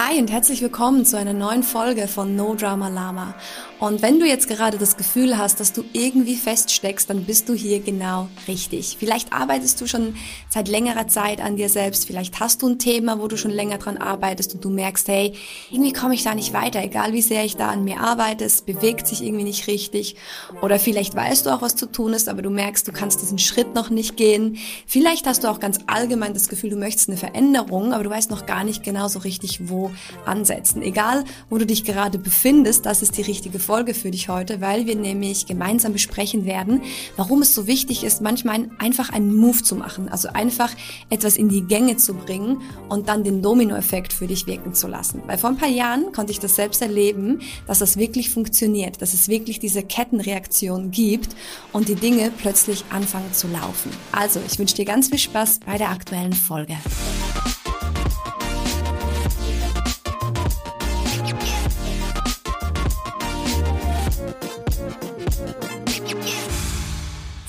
Hi 0.00 0.20
und 0.20 0.30
herzlich 0.30 0.62
willkommen 0.62 1.04
zu 1.04 1.18
einer 1.18 1.32
neuen 1.32 1.64
Folge 1.64 2.06
von 2.06 2.36
No 2.36 2.54
Drama 2.54 2.86
Lama. 2.88 3.34
Und 3.80 4.00
wenn 4.00 4.20
du 4.20 4.26
jetzt 4.26 4.48
gerade 4.48 4.78
das 4.78 4.96
Gefühl 4.96 5.38
hast, 5.38 5.58
dass 5.58 5.72
du 5.72 5.84
irgendwie 5.92 6.36
feststeckst, 6.36 7.10
dann 7.10 7.24
bist 7.24 7.48
du 7.48 7.54
hier 7.54 7.80
genau 7.80 8.28
richtig. 8.46 8.96
Vielleicht 8.98 9.32
arbeitest 9.32 9.80
du 9.80 9.88
schon 9.88 10.14
seit 10.48 10.68
längerer 10.68 11.08
Zeit 11.08 11.40
an 11.40 11.56
dir 11.56 11.68
selbst, 11.68 12.06
vielleicht 12.06 12.38
hast 12.38 12.62
du 12.62 12.68
ein 12.68 12.78
Thema, 12.78 13.20
wo 13.20 13.26
du 13.26 13.36
schon 13.36 13.50
länger 13.50 13.78
dran 13.78 13.96
arbeitest 13.96 14.54
und 14.54 14.64
du 14.64 14.70
merkst, 14.70 15.08
hey, 15.08 15.32
irgendwie 15.70 15.92
komme 15.92 16.14
ich 16.14 16.22
da 16.22 16.34
nicht 16.34 16.52
weiter, 16.52 16.80
egal 16.80 17.12
wie 17.12 17.22
sehr 17.22 17.44
ich 17.44 17.56
da 17.56 17.68
an 17.68 17.82
mir 17.82 18.00
arbeite, 18.00 18.44
es 18.44 18.62
bewegt 18.62 19.08
sich 19.08 19.22
irgendwie 19.22 19.44
nicht 19.44 19.66
richtig. 19.66 20.14
Oder 20.62 20.78
vielleicht 20.78 21.16
weißt 21.16 21.46
du 21.46 21.50
auch, 21.50 21.62
was 21.62 21.74
zu 21.74 21.86
tun 21.86 22.12
ist, 22.12 22.28
aber 22.28 22.42
du 22.42 22.50
merkst, 22.50 22.86
du 22.86 22.92
kannst 22.92 23.20
diesen 23.22 23.38
Schritt 23.38 23.74
noch 23.74 23.90
nicht 23.90 24.16
gehen. 24.16 24.58
Vielleicht 24.86 25.26
hast 25.26 25.42
du 25.42 25.48
auch 25.48 25.58
ganz 25.58 25.80
allgemein 25.88 26.34
das 26.34 26.48
Gefühl, 26.48 26.70
du 26.70 26.76
möchtest 26.76 27.08
eine 27.08 27.18
Veränderung, 27.18 27.92
aber 27.92 28.04
du 28.04 28.10
weißt 28.10 28.30
noch 28.30 28.46
gar 28.46 28.62
nicht 28.62 28.84
genau 28.84 29.08
so 29.08 29.20
richtig, 29.20 29.68
wo 29.68 29.87
ansetzen. 30.24 30.82
Egal, 30.82 31.24
wo 31.50 31.58
du 31.58 31.66
dich 31.66 31.84
gerade 31.84 32.18
befindest, 32.18 32.86
das 32.86 33.02
ist 33.02 33.16
die 33.16 33.22
richtige 33.22 33.58
Folge 33.58 33.94
für 33.94 34.10
dich 34.10 34.28
heute, 34.28 34.60
weil 34.60 34.86
wir 34.86 34.96
nämlich 34.96 35.46
gemeinsam 35.46 35.92
besprechen 35.92 36.44
werden, 36.44 36.82
warum 37.16 37.42
es 37.42 37.54
so 37.54 37.66
wichtig 37.66 38.04
ist, 38.04 38.20
manchmal 38.20 38.70
einfach 38.78 39.10
einen 39.10 39.34
Move 39.36 39.62
zu 39.62 39.76
machen, 39.76 40.08
also 40.08 40.28
einfach 40.28 40.72
etwas 41.10 41.36
in 41.36 41.48
die 41.48 41.62
Gänge 41.62 41.96
zu 41.96 42.14
bringen 42.14 42.62
und 42.88 43.08
dann 43.08 43.24
den 43.24 43.42
Dominoeffekt 43.42 44.12
für 44.12 44.26
dich 44.26 44.46
wirken 44.46 44.74
zu 44.74 44.88
lassen. 44.88 45.22
Weil 45.26 45.38
vor 45.38 45.50
ein 45.50 45.56
paar 45.56 45.68
Jahren 45.68 46.12
konnte 46.12 46.32
ich 46.32 46.40
das 46.40 46.56
selbst 46.56 46.82
erleben, 46.82 47.40
dass 47.66 47.78
das 47.78 47.96
wirklich 47.96 48.30
funktioniert, 48.30 49.00
dass 49.02 49.14
es 49.14 49.28
wirklich 49.28 49.58
diese 49.58 49.82
Kettenreaktion 49.82 50.90
gibt 50.90 51.34
und 51.72 51.88
die 51.88 51.94
Dinge 51.94 52.30
plötzlich 52.36 52.84
anfangen 52.90 53.32
zu 53.32 53.48
laufen. 53.48 53.90
Also, 54.12 54.40
ich 54.46 54.58
wünsche 54.58 54.76
dir 54.76 54.84
ganz 54.84 55.08
viel 55.08 55.18
Spaß 55.18 55.60
bei 55.64 55.78
der 55.78 55.90
aktuellen 55.90 56.32
Folge. 56.32 56.76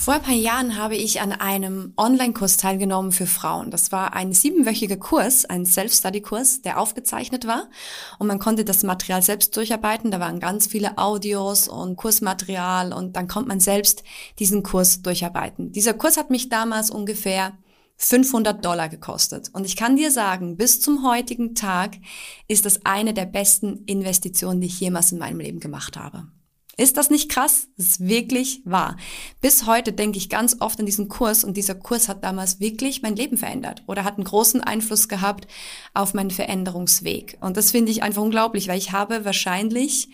Vor 0.10 0.16
ein 0.16 0.24
paar 0.24 0.34
Jahren 0.34 0.76
habe 0.76 0.96
ich 0.96 1.22
an 1.22 1.32
einem 1.34 1.94
Online-Kurs 1.96 2.58
teilgenommen 2.58 3.12
für 3.12 3.28
Frauen. 3.28 3.70
Das 3.70 3.92
war 3.92 4.14
ein 4.14 4.34
siebenwöchiger 4.34 4.98
Kurs, 4.98 5.46
ein 5.46 5.68
Self-Study-Kurs, 5.68 6.64
der 6.64 6.80
aufgezeichnet 6.80 7.46
war. 7.46 7.70
Und 8.18 8.26
man 8.26 8.40
konnte 8.40 8.66
das 8.66 8.82
Material 8.82 9.22
selbst 9.22 9.56
durcharbeiten. 9.56 10.10
Da 10.10 10.20
waren 10.20 10.40
ganz 10.40 10.66
viele 10.66 10.98
Audios 10.98 11.68
und 11.68 11.96
Kursmaterial 11.96 12.92
und 12.92 13.18
dann 13.18 13.28
konnte 13.28 13.50
man 13.50 13.60
selbst 13.60 14.02
diesen 14.40 14.64
Kurs 14.64 15.04
durcharbeiten. 15.04 15.74
Dieser 15.74 15.94
Kurs 15.94 16.18
hat 16.18 16.32
mich 16.32 16.50
damals 16.50 16.90
ungefähr 16.90 17.56
500 17.98 18.66
Dollar 18.66 18.90
gekostet. 18.90 19.52
Und 19.54 19.64
ich 19.64 19.76
kann 19.76 19.96
dir 19.96 20.10
sagen, 20.10 20.58
bis 20.58 20.82
zum 20.82 21.08
heutigen 21.08 21.54
Tag 21.54 21.98
ist 22.48 22.66
das 22.66 22.84
eine 22.84 23.14
der 23.14 23.28
besten 23.28 23.84
Investitionen, 23.86 24.60
die 24.60 24.70
ich 24.70 24.80
jemals 24.80 25.12
in 25.12 25.20
meinem 25.20 25.40
Leben 25.40 25.60
gemacht 25.60 25.98
habe. 25.98 26.26
Ist 26.80 26.95
das 26.95 27.09
nicht 27.09 27.30
krass? 27.30 27.67
Das 27.75 27.88
ist 27.88 28.08
wirklich 28.08 28.61
wahr. 28.63 28.95
Bis 29.41 29.66
heute 29.66 29.91
denke 29.91 30.17
ich 30.17 30.30
ganz 30.30 30.55
oft 30.61 30.80
an 30.80 30.85
diesen 30.85 31.09
Kurs 31.09 31.44
und 31.44 31.58
dieser 31.58 31.75
Kurs 31.75 32.08
hat 32.08 32.23
damals 32.23 32.61
wirklich 32.61 33.02
mein 33.02 33.17
Leben 33.17 33.35
verändert 33.35 33.83
oder 33.85 34.05
hat 34.05 34.16
einen 34.16 34.23
großen 34.23 34.61
Einfluss 34.61 35.09
gehabt 35.09 35.45
auf 35.94 36.13
meinen 36.13 36.31
Veränderungsweg. 36.31 37.38
Und 37.41 37.57
das 37.57 37.72
finde 37.72 37.91
ich 37.91 38.02
einfach 38.02 38.22
unglaublich, 38.22 38.69
weil 38.69 38.77
ich 38.77 38.94
habe 38.94 39.25
wahrscheinlich 39.25 40.07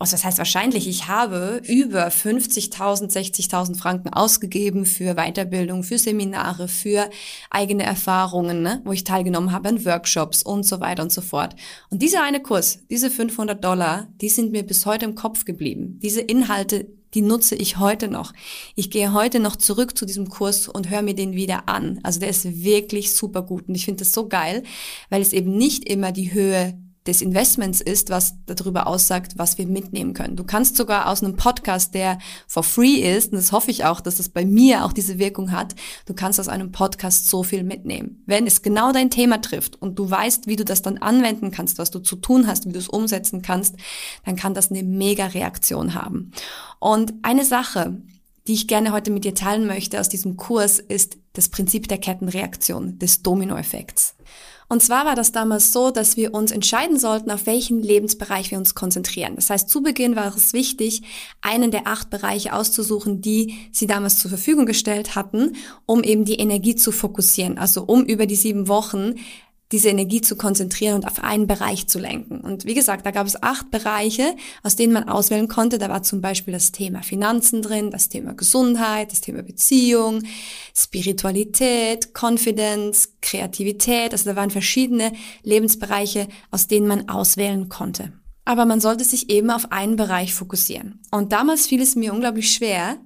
also 0.00 0.12
das 0.12 0.24
heißt 0.24 0.38
wahrscheinlich, 0.38 0.88
ich 0.88 1.08
habe 1.08 1.60
über 1.66 2.08
50.000, 2.08 3.12
60.000 3.12 3.76
Franken 3.76 4.08
ausgegeben 4.08 4.86
für 4.86 5.14
Weiterbildung, 5.14 5.82
für 5.82 5.98
Seminare, 5.98 6.68
für 6.68 7.10
eigene 7.50 7.82
Erfahrungen, 7.82 8.62
ne, 8.62 8.80
wo 8.84 8.92
ich 8.92 9.04
teilgenommen 9.04 9.52
habe 9.52 9.68
an 9.68 9.84
Workshops 9.84 10.42
und 10.42 10.64
so 10.64 10.80
weiter 10.80 11.02
und 11.02 11.12
so 11.12 11.20
fort. 11.20 11.54
Und 11.90 12.00
dieser 12.00 12.22
eine 12.22 12.40
Kurs, 12.40 12.80
diese 12.88 13.10
500 13.10 13.62
Dollar, 13.62 14.08
die 14.22 14.30
sind 14.30 14.52
mir 14.52 14.62
bis 14.62 14.86
heute 14.86 15.04
im 15.04 15.14
Kopf 15.14 15.44
geblieben. 15.44 15.98
Diese 16.02 16.22
Inhalte, 16.22 16.86
die 17.12 17.22
nutze 17.22 17.54
ich 17.54 17.78
heute 17.78 18.08
noch. 18.08 18.32
Ich 18.76 18.90
gehe 18.90 19.12
heute 19.12 19.38
noch 19.38 19.56
zurück 19.56 19.98
zu 19.98 20.06
diesem 20.06 20.30
Kurs 20.30 20.66
und 20.66 20.88
höre 20.88 21.02
mir 21.02 21.14
den 21.14 21.34
wieder 21.34 21.68
an. 21.68 22.00
Also 22.04 22.20
der 22.20 22.30
ist 22.30 22.62
wirklich 22.62 23.14
super 23.14 23.42
gut 23.42 23.68
und 23.68 23.74
ich 23.74 23.84
finde 23.84 23.98
das 23.98 24.12
so 24.12 24.28
geil, 24.28 24.62
weil 25.10 25.20
es 25.20 25.34
eben 25.34 25.58
nicht 25.58 25.84
immer 25.84 26.10
die 26.10 26.32
Höhe 26.32 26.78
des 27.06 27.22
Investments 27.22 27.80
ist, 27.80 28.10
was 28.10 28.34
darüber 28.44 28.86
aussagt, 28.86 29.32
was 29.36 29.56
wir 29.56 29.66
mitnehmen 29.66 30.12
können. 30.12 30.36
Du 30.36 30.44
kannst 30.44 30.76
sogar 30.76 31.08
aus 31.08 31.22
einem 31.22 31.36
Podcast, 31.36 31.94
der 31.94 32.18
for 32.46 32.62
free 32.62 32.96
ist, 32.96 33.32
und 33.32 33.38
das 33.38 33.52
hoffe 33.52 33.70
ich 33.70 33.84
auch, 33.86 34.00
dass 34.00 34.16
das 34.16 34.28
bei 34.28 34.44
mir 34.44 34.84
auch 34.84 34.92
diese 34.92 35.18
Wirkung 35.18 35.50
hat, 35.50 35.74
du 36.04 36.12
kannst 36.12 36.38
aus 36.38 36.48
einem 36.48 36.72
Podcast 36.72 37.28
so 37.28 37.42
viel 37.42 37.64
mitnehmen. 37.64 38.22
Wenn 38.26 38.46
es 38.46 38.60
genau 38.60 38.92
dein 38.92 39.10
Thema 39.10 39.40
trifft 39.40 39.80
und 39.80 39.98
du 39.98 40.10
weißt, 40.10 40.46
wie 40.46 40.56
du 40.56 40.64
das 40.64 40.82
dann 40.82 40.98
anwenden 40.98 41.50
kannst, 41.50 41.78
was 41.78 41.90
du 41.90 42.00
zu 42.00 42.16
tun 42.16 42.46
hast, 42.46 42.66
wie 42.66 42.72
du 42.72 42.78
es 42.78 42.88
umsetzen 42.88 43.40
kannst, 43.40 43.76
dann 44.26 44.36
kann 44.36 44.52
das 44.52 44.70
eine 44.70 44.82
mega 44.82 45.26
Reaktion 45.26 45.94
haben. 45.94 46.32
Und 46.80 47.14
eine 47.22 47.46
Sache, 47.46 48.02
die 48.46 48.54
ich 48.54 48.68
gerne 48.68 48.92
heute 48.92 49.10
mit 49.10 49.24
dir 49.24 49.34
teilen 49.34 49.66
möchte 49.66 50.00
aus 50.00 50.08
diesem 50.08 50.36
Kurs, 50.36 50.78
ist 50.78 51.18
das 51.34 51.48
Prinzip 51.48 51.88
der 51.88 51.98
Kettenreaktion, 51.98 52.98
des 52.98 53.22
Dominoeffekts. 53.22 54.14
Und 54.68 54.80
zwar 54.84 55.04
war 55.04 55.16
das 55.16 55.32
damals 55.32 55.72
so, 55.72 55.90
dass 55.90 56.16
wir 56.16 56.32
uns 56.32 56.52
entscheiden 56.52 56.96
sollten, 56.96 57.32
auf 57.32 57.46
welchen 57.46 57.82
Lebensbereich 57.82 58.52
wir 58.52 58.58
uns 58.58 58.76
konzentrieren. 58.76 59.34
Das 59.34 59.50
heißt, 59.50 59.68
zu 59.68 59.82
Beginn 59.82 60.14
war 60.14 60.32
es 60.34 60.52
wichtig, 60.52 61.02
einen 61.40 61.72
der 61.72 61.88
acht 61.88 62.08
Bereiche 62.08 62.52
auszusuchen, 62.52 63.20
die 63.20 63.56
sie 63.72 63.88
damals 63.88 64.20
zur 64.20 64.28
Verfügung 64.28 64.66
gestellt 64.66 65.16
hatten, 65.16 65.56
um 65.86 66.04
eben 66.04 66.24
die 66.24 66.38
Energie 66.38 66.76
zu 66.76 66.92
fokussieren. 66.92 67.58
Also 67.58 67.82
um 67.82 68.04
über 68.04 68.26
die 68.26 68.36
sieben 68.36 68.68
Wochen 68.68 69.16
diese 69.72 69.88
Energie 69.88 70.20
zu 70.20 70.36
konzentrieren 70.36 70.96
und 70.96 71.06
auf 71.06 71.22
einen 71.22 71.46
Bereich 71.46 71.86
zu 71.86 71.98
lenken. 71.98 72.40
Und 72.40 72.64
wie 72.64 72.74
gesagt, 72.74 73.06
da 73.06 73.10
gab 73.10 73.26
es 73.26 73.40
acht 73.42 73.70
Bereiche, 73.70 74.34
aus 74.62 74.76
denen 74.76 74.92
man 74.92 75.08
auswählen 75.08 75.48
konnte. 75.48 75.78
Da 75.78 75.88
war 75.88 76.02
zum 76.02 76.20
Beispiel 76.20 76.52
das 76.52 76.72
Thema 76.72 77.02
Finanzen 77.02 77.62
drin, 77.62 77.90
das 77.90 78.08
Thema 78.08 78.34
Gesundheit, 78.34 79.12
das 79.12 79.20
Thema 79.20 79.42
Beziehung, 79.42 80.22
Spiritualität, 80.76 82.10
Confidence, 82.14 83.10
Kreativität. 83.20 84.12
Also 84.12 84.30
da 84.30 84.36
waren 84.36 84.50
verschiedene 84.50 85.12
Lebensbereiche, 85.42 86.26
aus 86.50 86.66
denen 86.66 86.88
man 86.88 87.08
auswählen 87.08 87.68
konnte. 87.68 88.12
Aber 88.44 88.64
man 88.64 88.80
sollte 88.80 89.04
sich 89.04 89.30
eben 89.30 89.50
auf 89.50 89.70
einen 89.70 89.96
Bereich 89.96 90.34
fokussieren. 90.34 90.98
Und 91.12 91.32
damals 91.32 91.66
fiel 91.66 91.80
es 91.80 91.94
mir 91.94 92.12
unglaublich 92.12 92.50
schwer, 92.50 92.98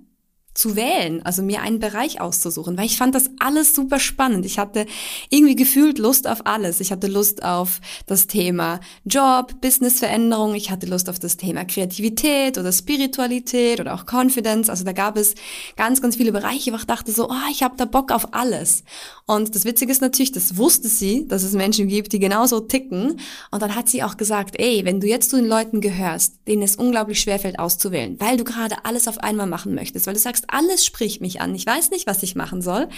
zu 0.55 0.77
wählen, 0.77 1.21
also 1.25 1.43
mir 1.43 1.63
einen 1.63 1.81
Bereich 1.81 2.21
auszusuchen, 2.21 2.79
weil 2.79 2.87
ich 2.87 2.97
fand 2.97 3.15
das 3.15 3.31
alles 3.41 3.75
super 3.75 3.99
spannend. 3.99 4.47
Ich 4.47 4.59
hatte 4.59 4.87
irgendwie 5.29 5.57
gefühlt 5.57 5.99
Lust 5.99 6.29
auf 6.29 6.47
alles. 6.47 6.79
Ich 6.81 6.93
hatte 6.93 7.09
Lust 7.09 7.43
auf 7.43 7.81
das 8.07 8.29
Thema 8.29 8.79
Job, 9.05 9.61
Businessveränderung, 9.61 10.55
ich 10.55 10.71
hatte 10.71 10.87
Lust 10.87 11.11
auf 11.11 11.19
das 11.19 11.37
Thema 11.37 11.65
Kreativität 11.65 12.57
oder 12.57 12.71
Spiritualität 12.71 13.81
oder 13.81 13.95
auch 13.95 14.05
Confidence. 14.07 14.71
Also 14.71 14.85
da 14.85 14.93
gab 14.93 15.17
es 15.17 15.35
ganz, 15.77 16.01
ganz 16.01 16.17
viele 16.17 16.31
Bereiche, 16.31 16.73
wo 16.73 16.77
ich 16.77 16.85
dachte 16.85 17.11
so, 17.11 17.29
oh, 17.29 17.51
ich 17.51 17.65
habe 17.65 17.75
da 17.77 17.85
Bock 17.85 18.13
auf 18.13 18.33
alles. 18.33 18.85
Und 19.27 19.55
das 19.57 19.65
Witzige 19.65 19.91
ist 19.91 20.03
natürlich, 20.03 20.33
das 20.33 20.57
wusste 20.57 20.87
sie, 20.87 21.27
dass 21.27 21.43
es 21.43 21.55
Menschen 21.55 21.89
gibt, 21.89 22.13
die 22.13 22.21
genauso 22.21 22.61
ticken. 22.61 23.19
Und 23.51 23.63
dann 23.63 23.75
hat 23.75 23.89
sie 23.89 24.05
auch 24.05 24.17
gesagt, 24.17 24.55
ey, 24.59 24.85
wenn 24.85 25.01
du 25.01 25.09
jetzt 25.09 25.31
zu 25.31 25.37
den 25.37 25.47
Leuten 25.47 25.81
gehörst, 25.81 26.35
denen 26.47 26.63
es 26.63 26.77
unglaublich 26.77 27.21
schwerfällt 27.21 27.59
auszuwählen, 27.59 28.17
weil 28.21 28.37
du 28.37 28.45
gerade 28.45 28.85
alles 28.85 29.09
auf 29.09 29.19
einmal 29.19 29.47
machen 29.47 29.75
möchtest, 29.75 30.07
weil 30.07 30.15
du 30.15 30.21
sagst, 30.21 30.44
alles 30.49 30.85
spricht 30.85 31.21
mich 31.21 31.41
an, 31.41 31.55
ich 31.55 31.67
weiß 31.67 31.91
nicht, 31.91 32.07
was 32.07 32.23
ich 32.23 32.35
machen 32.35 32.63
soll, 32.63 32.89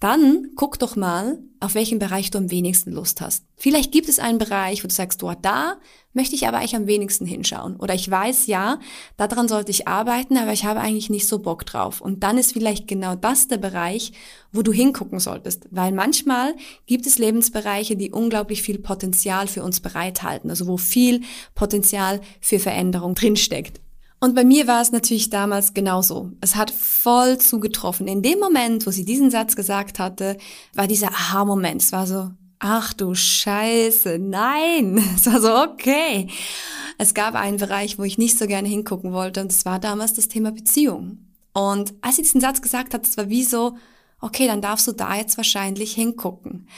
dann 0.00 0.50
guck 0.56 0.78
doch 0.78 0.96
mal, 0.96 1.38
auf 1.60 1.74
welchen 1.74 1.98
Bereich 1.98 2.30
du 2.30 2.38
am 2.38 2.50
wenigsten 2.50 2.92
Lust 2.92 3.20
hast. 3.20 3.44
Vielleicht 3.56 3.90
gibt 3.92 4.08
es 4.08 4.18
einen 4.18 4.38
Bereich, 4.38 4.84
wo 4.84 4.88
du 4.88 4.94
sagst, 4.94 5.22
du, 5.22 5.32
da 5.40 5.78
möchte 6.12 6.34
ich 6.34 6.46
aber 6.46 6.58
eigentlich 6.58 6.76
am 6.76 6.86
wenigsten 6.86 7.24
hinschauen. 7.24 7.76
Oder 7.76 7.94
ich 7.94 8.10
weiß, 8.10 8.46
ja, 8.46 8.78
daran 9.16 9.48
sollte 9.48 9.70
ich 9.70 9.88
arbeiten, 9.88 10.36
aber 10.36 10.52
ich 10.52 10.64
habe 10.64 10.80
eigentlich 10.80 11.08
nicht 11.08 11.26
so 11.26 11.38
Bock 11.38 11.64
drauf. 11.64 12.00
Und 12.00 12.22
dann 12.22 12.36
ist 12.36 12.52
vielleicht 12.52 12.88
genau 12.88 13.14
das 13.14 13.48
der 13.48 13.56
Bereich, 13.56 14.12
wo 14.52 14.62
du 14.62 14.72
hingucken 14.72 15.18
solltest. 15.18 15.66
Weil 15.70 15.92
manchmal 15.92 16.54
gibt 16.86 17.06
es 17.06 17.18
Lebensbereiche, 17.18 17.96
die 17.96 18.12
unglaublich 18.12 18.62
viel 18.62 18.78
Potenzial 18.78 19.46
für 19.46 19.62
uns 19.62 19.80
bereithalten. 19.80 20.50
Also 20.50 20.66
wo 20.66 20.76
viel 20.76 21.22
Potenzial 21.54 22.20
für 22.40 22.58
Veränderung 22.58 23.14
drinsteckt. 23.14 23.80
Und 24.18 24.34
bei 24.34 24.44
mir 24.44 24.66
war 24.66 24.80
es 24.80 24.92
natürlich 24.92 25.30
damals 25.30 25.74
genauso. 25.74 26.32
Es 26.40 26.56
hat 26.56 26.70
voll 26.70 27.38
zugetroffen. 27.38 28.08
In 28.08 28.22
dem 28.22 28.38
Moment, 28.38 28.86
wo 28.86 28.90
sie 28.90 29.04
diesen 29.04 29.30
Satz 29.30 29.56
gesagt 29.56 29.98
hatte, 29.98 30.38
war 30.74 30.86
dieser 30.86 31.08
Aha-Moment. 31.08 31.82
Es 31.82 31.92
war 31.92 32.06
so, 32.06 32.30
ach 32.58 32.94
du 32.94 33.14
Scheiße, 33.14 34.18
nein. 34.18 34.96
Es 35.16 35.26
war 35.26 35.40
so, 35.40 35.54
okay. 35.54 36.28
Es 36.98 37.12
gab 37.12 37.34
einen 37.34 37.58
Bereich, 37.58 37.98
wo 37.98 38.04
ich 38.04 38.16
nicht 38.16 38.38
so 38.38 38.46
gerne 38.46 38.68
hingucken 38.68 39.12
wollte 39.12 39.42
und 39.42 39.52
es 39.52 39.66
war 39.66 39.78
damals 39.78 40.14
das 40.14 40.28
Thema 40.28 40.50
Beziehung. 40.50 41.18
Und 41.52 41.94
als 42.00 42.16
sie 42.16 42.22
diesen 42.22 42.40
Satz 42.40 42.62
gesagt 42.62 42.94
hat, 42.94 43.06
es 43.06 43.16
war 43.16 43.28
wie 43.28 43.44
so, 43.44 43.76
okay, 44.20 44.46
dann 44.46 44.62
darfst 44.62 44.86
du 44.88 44.92
da 44.92 45.14
jetzt 45.14 45.36
wahrscheinlich 45.36 45.92
hingucken. 45.92 46.68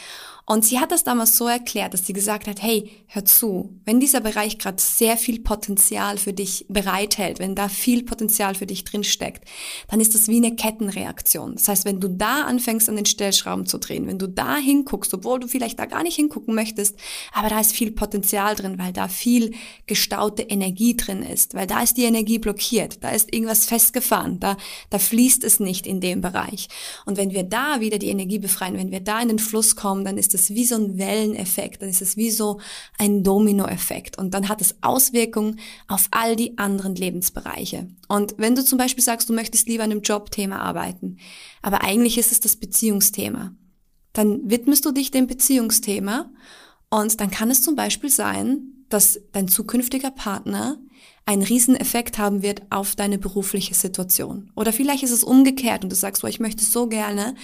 Und 0.48 0.64
sie 0.64 0.80
hat 0.80 0.92
das 0.92 1.04
damals 1.04 1.36
so 1.36 1.46
erklärt, 1.46 1.92
dass 1.92 2.06
sie 2.06 2.14
gesagt 2.14 2.48
hat, 2.48 2.62
hey, 2.62 2.90
hör 3.08 3.22
zu, 3.22 3.78
wenn 3.84 4.00
dieser 4.00 4.20
Bereich 4.20 4.56
gerade 4.56 4.80
sehr 4.80 5.18
viel 5.18 5.40
Potenzial 5.40 6.16
für 6.16 6.32
dich 6.32 6.64
bereithält, 6.70 7.38
wenn 7.38 7.54
da 7.54 7.68
viel 7.68 8.02
Potenzial 8.02 8.54
für 8.54 8.64
dich 8.64 8.84
drinsteckt, 8.84 9.44
dann 9.88 10.00
ist 10.00 10.14
das 10.14 10.26
wie 10.26 10.38
eine 10.38 10.56
Kettenreaktion. 10.56 11.52
Das 11.52 11.68
heißt, 11.68 11.84
wenn 11.84 12.00
du 12.00 12.08
da 12.08 12.44
anfängst, 12.44 12.88
an 12.88 12.96
den 12.96 13.04
Stellschrauben 13.04 13.66
zu 13.66 13.76
drehen, 13.76 14.06
wenn 14.06 14.18
du 14.18 14.26
da 14.26 14.56
hinguckst, 14.56 15.12
obwohl 15.12 15.38
du 15.38 15.48
vielleicht 15.48 15.78
da 15.78 15.84
gar 15.84 16.02
nicht 16.02 16.16
hingucken 16.16 16.54
möchtest, 16.54 16.96
aber 17.34 17.50
da 17.50 17.60
ist 17.60 17.72
viel 17.72 17.90
Potenzial 17.90 18.54
drin, 18.54 18.78
weil 18.78 18.94
da 18.94 19.08
viel 19.08 19.52
gestaute 19.86 20.44
Energie 20.44 20.96
drin 20.96 21.22
ist, 21.22 21.52
weil 21.52 21.66
da 21.66 21.82
ist 21.82 21.98
die 21.98 22.04
Energie 22.04 22.38
blockiert, 22.38 23.04
da 23.04 23.10
ist 23.10 23.34
irgendwas 23.34 23.66
festgefahren, 23.66 24.40
da, 24.40 24.56
da 24.88 24.98
fließt 24.98 25.44
es 25.44 25.60
nicht 25.60 25.86
in 25.86 26.00
dem 26.00 26.22
Bereich. 26.22 26.68
Und 27.04 27.18
wenn 27.18 27.32
wir 27.32 27.42
da 27.42 27.80
wieder 27.80 27.98
die 27.98 28.08
Energie 28.08 28.38
befreien, 28.38 28.78
wenn 28.78 28.90
wir 28.90 29.00
da 29.00 29.20
in 29.20 29.28
den 29.28 29.38
Fluss 29.38 29.76
kommen, 29.76 30.06
dann 30.06 30.16
ist 30.16 30.32
es 30.32 30.37
wie 30.50 30.64
so 30.64 30.76
ein 30.76 30.98
Welleneffekt, 30.98 31.82
dann 31.82 31.88
ist 31.88 32.02
es 32.02 32.16
wie 32.16 32.30
so 32.30 32.60
ein 32.98 33.22
Dominoeffekt 33.24 34.18
und 34.18 34.32
dann 34.34 34.48
hat 34.48 34.60
es 34.60 34.76
Auswirkungen 34.80 35.58
auf 35.88 36.08
all 36.10 36.36
die 36.36 36.56
anderen 36.58 36.94
Lebensbereiche. 36.94 37.88
Und 38.08 38.34
wenn 38.38 38.54
du 38.54 38.64
zum 38.64 38.78
Beispiel 38.78 39.04
sagst, 39.04 39.28
du 39.28 39.32
möchtest 39.32 39.68
lieber 39.68 39.84
an 39.84 39.90
einem 39.90 40.02
Jobthema 40.02 40.58
arbeiten, 40.58 41.18
aber 41.62 41.82
eigentlich 41.82 42.18
ist 42.18 42.32
es 42.32 42.40
das 42.40 42.56
Beziehungsthema, 42.56 43.54
dann 44.12 44.48
widmest 44.50 44.84
du 44.84 44.92
dich 44.92 45.10
dem 45.10 45.26
Beziehungsthema 45.26 46.30
und 46.90 47.20
dann 47.20 47.30
kann 47.30 47.50
es 47.50 47.62
zum 47.62 47.76
Beispiel 47.76 48.10
sein, 48.10 48.84
dass 48.88 49.20
dein 49.32 49.48
zukünftiger 49.48 50.10
Partner 50.10 50.78
einen 51.26 51.42
riesen 51.42 51.76
Effekt 51.76 52.16
haben 52.16 52.42
wird 52.42 52.62
auf 52.70 52.96
deine 52.96 53.18
berufliche 53.18 53.74
Situation. 53.74 54.50
Oder 54.56 54.72
vielleicht 54.72 55.02
ist 55.02 55.10
es 55.10 55.24
umgekehrt 55.24 55.84
und 55.84 55.90
du 55.90 55.96
sagst, 55.96 56.24
oh, 56.24 56.26
ich 56.26 56.40
möchte 56.40 56.64
so 56.64 56.86
gerne 56.86 57.34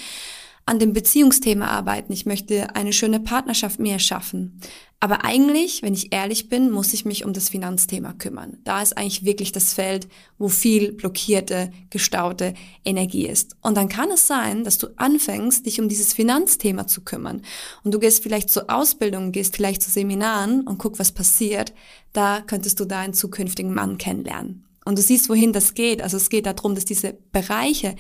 an 0.67 0.79
dem 0.79 0.93
Beziehungsthema 0.93 1.67
arbeiten. 1.67 2.13
Ich 2.13 2.27
möchte 2.27 2.75
eine 2.75 2.93
schöne 2.93 3.21
Partnerschaft 3.21 3.79
mehr 3.79 3.99
schaffen. 3.99 4.61
Aber 5.05 5.23
eigentlich, 5.23 5.83
wenn 5.83 5.93
ich 5.93 6.15
ehrlich 6.15 6.49
bin, 6.49 6.71
muss 6.71 6.95
ich 6.95 7.05
mich 7.05 7.27
um 7.27 7.35
das 7.35 7.51
Finanzthema 7.51 8.15
kümmern. 8.15 8.57
Da 8.65 8.81
ist 8.81 8.97
eigentlich 8.97 9.27
wirklich 9.27 9.53
das 9.53 9.75
Feld, 9.75 10.09
wo 10.39 10.49
viel 10.49 10.93
blockierte, 10.93 11.71
gestaute 11.91 12.55
Energie 12.87 13.27
ist. 13.27 13.55
Und 13.61 13.77
dann 13.77 13.91
kann 13.91 14.11
es 14.11 14.27
sein, 14.27 14.65
dass 14.65 14.79
du 14.79 14.87
anfängst, 14.97 15.67
dich 15.67 15.79
um 15.79 15.91
dieses 15.91 16.15
Finanzthema 16.15 16.87
zu 16.87 17.03
kümmern. 17.03 17.43
Und 17.83 17.93
du 17.93 17.99
gehst 17.99 18.23
vielleicht 18.23 18.49
zur 18.49 18.71
Ausbildung, 18.71 19.31
gehst 19.31 19.57
vielleicht 19.57 19.83
zu 19.83 19.91
Seminaren 19.91 20.63
und 20.63 20.79
guck, 20.79 20.99
was 20.99 21.13
passiert. 21.13 21.75
Da 22.15 22.41
könntest 22.41 22.81
du 22.81 22.87
deinen 22.87 23.13
zukünftigen 23.13 23.75
Mann 23.75 23.99
kennenlernen. 23.99 24.65
Und 24.87 24.97
du 24.97 25.03
siehst, 25.03 25.29
wohin 25.29 25.53
das 25.53 25.75
geht. 25.75 26.01
Also 26.01 26.17
es 26.17 26.31
geht 26.31 26.47
darum, 26.47 26.75
dass 26.75 26.87
diese 26.87 27.19
Bereiche 27.31 27.95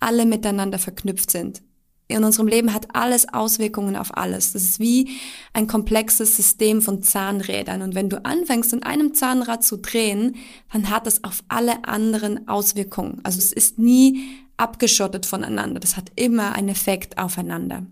alle 0.00 0.24
miteinander 0.24 0.78
verknüpft 0.78 1.30
sind 1.30 1.62
in 2.08 2.24
unserem 2.24 2.46
Leben 2.46 2.72
hat 2.72 2.94
alles 2.94 3.32
Auswirkungen 3.32 3.96
auf 3.96 4.16
alles. 4.16 4.52
Das 4.52 4.62
ist 4.62 4.78
wie 4.78 5.10
ein 5.52 5.66
komplexes 5.66 6.36
System 6.36 6.80
von 6.80 7.02
Zahnrädern. 7.02 7.82
Und 7.82 7.94
wenn 7.94 8.08
du 8.08 8.24
anfängst, 8.24 8.72
in 8.72 8.84
einem 8.84 9.14
Zahnrad 9.14 9.64
zu 9.64 9.78
drehen, 9.78 10.36
dann 10.72 10.90
hat 10.90 11.06
das 11.06 11.24
auf 11.24 11.42
alle 11.48 11.84
anderen 11.84 12.46
Auswirkungen. 12.46 13.20
Also 13.24 13.38
es 13.38 13.52
ist 13.52 13.78
nie 13.78 14.24
abgeschottet 14.56 15.26
voneinander. 15.26 15.80
Das 15.80 15.96
hat 15.96 16.12
immer 16.14 16.54
einen 16.54 16.68
Effekt 16.68 17.18
aufeinander. 17.18 17.84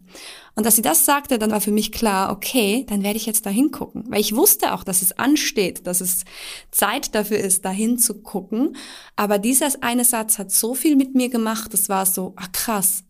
Und 0.54 0.64
als 0.64 0.76
sie 0.76 0.82
das 0.82 1.04
sagte, 1.04 1.38
dann 1.38 1.50
war 1.50 1.60
für 1.60 1.72
mich 1.72 1.90
klar, 1.90 2.30
okay, 2.30 2.86
dann 2.88 3.02
werde 3.02 3.16
ich 3.16 3.26
jetzt 3.26 3.44
da 3.44 3.50
hingucken. 3.50 4.04
Weil 4.08 4.20
ich 4.20 4.36
wusste 4.36 4.72
auch, 4.72 4.84
dass 4.84 5.02
es 5.02 5.18
ansteht, 5.18 5.86
dass 5.86 6.00
es 6.00 6.24
Zeit 6.70 7.14
dafür 7.14 7.38
ist, 7.38 7.64
da 7.64 7.70
hinzugucken. 7.70 8.76
Aber 9.16 9.38
dieser 9.38 9.68
eine 9.80 10.04
Satz 10.04 10.38
hat 10.38 10.52
so 10.52 10.74
viel 10.74 10.94
mit 10.94 11.14
mir 11.14 11.28
gemacht, 11.28 11.72
das 11.72 11.88
war 11.88 12.06
so, 12.06 12.32
ach 12.36 12.52
krass, 12.52 13.02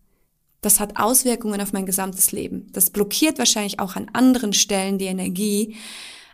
das 0.65 0.79
hat 0.79 0.99
Auswirkungen 0.99 1.61
auf 1.61 1.73
mein 1.73 1.85
gesamtes 1.85 2.31
Leben. 2.31 2.67
Das 2.73 2.89
blockiert 2.89 3.37
wahrscheinlich 3.37 3.79
auch 3.79 3.95
an 3.95 4.09
anderen 4.13 4.51
Stellen 4.51 4.97
die 4.97 5.05
Energie. 5.05 5.75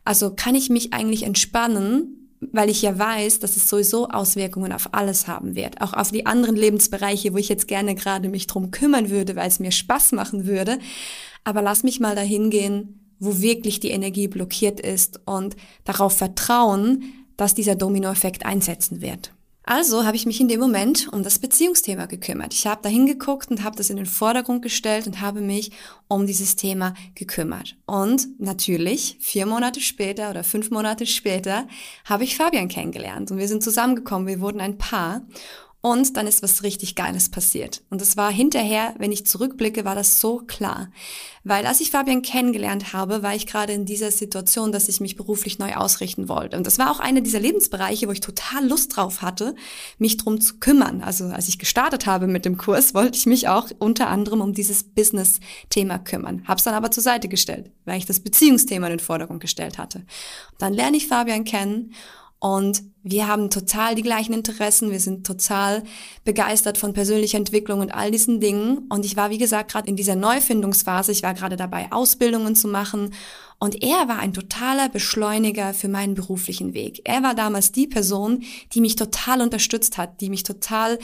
Also 0.06 0.34
kann 0.34 0.56
ich 0.56 0.70
mich 0.70 0.94
eigentlich 0.94 1.24
entspannen, 1.24 2.30
weil 2.40 2.70
ich 2.70 2.82
ja 2.82 2.98
weiß, 2.98 3.40
dass 3.40 3.58
es 3.58 3.68
sowieso 3.68 4.08
Auswirkungen 4.08 4.72
auf 4.72 4.94
alles 4.94 5.28
haben 5.28 5.56
wird, 5.56 5.82
auch 5.82 5.94
auf 5.94 6.12
die 6.12 6.26
anderen 6.26 6.56
Lebensbereiche, 6.56 7.34
wo 7.34 7.38
ich 7.38 7.50
jetzt 7.50 7.68
gerne 7.68 7.94
gerade 7.94 8.30
mich 8.30 8.48
drum 8.48 8.72
kümmern 8.72 9.10
würde, 9.10 9.36
weil 9.36 9.48
es 9.48 9.60
mir 9.60 9.72
Spaß 9.72 10.14
machen 10.14 10.48
würde. 10.48 10.80
Aber 11.44 11.62
lass 11.62 11.84
mich 11.84 12.00
mal 12.00 12.16
dahin 12.16 12.50
gehen, 12.50 13.16
wo 13.20 13.42
wirklich 13.42 13.80
die 13.80 13.92
Energie 13.92 14.28
blockiert 14.28 14.80
ist 14.80 15.20
und 15.26 15.56
darauf 15.84 16.18
vertrauen, 16.18 17.04
dass 17.38 17.54
dieser 17.54 17.76
Dominoeffekt 17.76 18.46
einsetzen 18.46 19.02
wird. 19.02 19.34
Also 19.64 20.06
habe 20.06 20.16
ich 20.16 20.26
mich 20.26 20.42
in 20.42 20.48
dem 20.48 20.60
Moment 20.60 21.08
um 21.14 21.24
das 21.24 21.38
Beziehungsthema 21.38 22.08
gekümmert. 22.08 22.54
Ich 22.54 22.66
habe 22.66 22.82
da 22.82 22.90
hingeguckt 22.90 23.52
und 23.52 23.64
habe 23.64 23.76
das 23.76 23.92
in 23.92 23.98
den 23.98 24.08
Vordergrund 24.08 24.64
gestellt 24.64 25.06
und 25.06 25.22
habe 25.22 25.40
mich 25.40 25.72
um 26.08 26.26
dieses 26.26 26.56
Thema 26.56 26.96
gekümmert. 27.14 27.78
Und 27.86 28.28
natürlich, 28.40 29.18
vier 29.20 29.46
Monate 29.46 29.80
später 29.80 30.32
oder 30.32 30.44
fünf 30.44 30.72
Monate 30.72 31.06
später, 31.06 31.68
habe 32.06 32.24
ich 32.24 32.38
Fabian 32.38 32.70
kennengelernt 32.70 33.30
und 33.30 33.38
wir 33.38 33.48
sind 33.48 33.64
zusammengekommen, 33.64 34.28
wir 34.28 34.42
wurden 34.42 34.62
ein 34.62 34.80
Paar. 34.80 35.22
Und 35.84 36.16
dann 36.16 36.28
ist 36.28 36.44
was 36.44 36.62
richtig 36.62 36.96
Geiles 36.96 37.30
passiert. 37.30 37.82
Und 37.90 38.04
es 38.04 38.16
war 38.16 38.32
hinterher, 38.32 38.94
wenn 39.00 39.12
ich 39.12 39.26
zurückblicke, 39.26 39.84
war 39.84 39.96
das 39.96 40.20
so 40.20 40.38
klar. 40.38 40.92
Weil 41.44 41.66
als 41.66 41.82
ich 41.82 41.90
Fabian 41.90 42.22
kennengelernt 42.22 42.94
habe, 42.94 43.24
war 43.24 43.34
ich 43.34 43.48
gerade 43.48 43.74
in 43.74 43.86
dieser 43.86 44.12
Situation, 44.12 44.72
dass 44.72 44.90
ich 44.90 45.02
mich 45.02 45.16
beruflich 45.16 45.58
neu 45.58 45.74
ausrichten 45.74 46.30
wollte. 46.30 46.56
Und 46.56 46.68
das 46.68 46.78
war 46.78 46.92
auch 46.92 47.00
einer 47.00 47.22
dieser 47.22 47.40
Lebensbereiche, 47.40 48.08
wo 48.08 48.12
ich 48.12 48.22
total 48.22 48.68
Lust 48.68 48.96
drauf 48.96 49.24
hatte, 49.24 49.56
mich 49.98 50.18
drum 50.18 50.40
zu 50.40 50.60
kümmern. 50.60 51.02
Also 51.02 51.26
als 51.26 51.48
ich 51.48 51.58
gestartet 51.58 52.06
habe 52.06 52.28
mit 52.28 52.46
dem 52.46 52.58
Kurs, 52.58 52.94
wollte 52.94 53.18
ich 53.18 53.26
mich 53.26 53.48
auch 53.48 53.68
unter 53.80 54.08
anderem 54.08 54.42
um 54.42 54.54
dieses 54.54 54.84
Business-Thema 54.84 55.98
kümmern. 55.98 56.44
Hab's 56.48 56.64
dann 56.64 56.76
aber 56.76 56.92
zur 56.92 57.02
Seite 57.02 57.28
gestellt, 57.28 57.72
weil 57.86 57.98
ich 57.98 58.06
das 58.06 58.20
Beziehungsthema 58.20 58.86
in 58.86 58.98
den 58.98 59.00
Vordergrund 59.00 59.42
gestellt 59.42 59.80
hatte. 59.80 60.00
Und 60.52 60.62
dann 60.62 60.74
lerne 60.74 60.98
ich 60.98 61.08
Fabian 61.08 61.44
kennen 61.44 61.96
und 62.42 62.82
wir 63.04 63.28
haben 63.28 63.52
total 63.52 63.94
die 63.94 64.02
gleichen 64.02 64.34
Interessen, 64.34 64.90
wir 64.90 65.00
sind 65.00 65.28
total 65.28 65.84
begeistert 66.26 66.80
von 66.80 66.92
persönlicher 66.92 67.38
Entwicklung 67.38 67.82
und 67.82 67.94
all 67.94 68.10
diesen 68.10 68.40
Dingen. 68.40 68.88
Und 68.90 69.06
ich 69.06 69.16
war, 69.16 69.30
wie 69.30 69.38
gesagt, 69.38 69.72
gerade 69.72 69.88
in 69.88 69.96
dieser 69.96 70.16
Neufindungsphase, 70.16 71.12
ich 71.12 71.22
war 71.22 71.36
gerade 71.36 71.56
dabei, 71.56 71.92
Ausbildungen 71.92 72.56
zu 72.56 72.68
machen 72.68 73.14
und 73.64 73.84
er 73.84 74.08
war 74.08 74.18
ein 74.18 74.34
totaler 74.34 74.90
Beschleuniger 74.90 75.76
für 75.76 75.88
meinen 75.88 76.16
beruflichen 76.16 76.74
Weg. 76.74 77.02
Er 77.04 77.22
war 77.22 77.36
damals 77.36 77.72
die 77.72 77.86
Person, 77.86 78.42
die 78.74 78.82
mich 78.82 78.96
total 78.96 79.40
unterstützt 79.40 80.00
hat, 80.00 80.20
die 80.20 80.32
mich 80.32 80.42
total, 80.42 80.98